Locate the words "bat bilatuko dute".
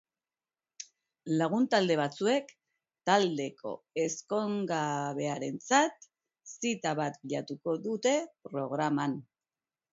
7.05-8.19